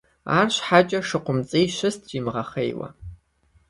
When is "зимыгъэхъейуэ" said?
2.09-2.87